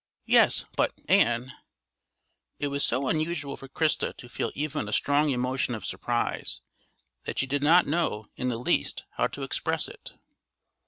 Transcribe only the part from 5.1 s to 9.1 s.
emotion of surprise that she did not know in the least